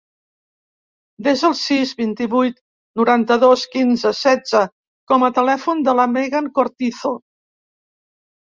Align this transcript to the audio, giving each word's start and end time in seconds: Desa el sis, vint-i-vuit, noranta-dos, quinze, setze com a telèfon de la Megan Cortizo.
Desa 1.27 1.45
el 1.49 1.53
sis, 1.59 1.91
vint-i-vuit, 1.99 2.57
noranta-dos, 3.03 3.67
quinze, 3.77 4.15
setze 4.21 4.63
com 5.13 5.29
a 5.29 5.31
telèfon 5.39 5.87
de 5.91 5.97
la 6.01 6.09
Megan 6.17 6.51
Cortizo. 6.59 7.17